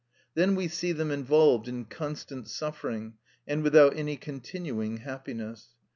[0.33, 5.75] Then we see them involved in constant suffering, and without any continuing happiness.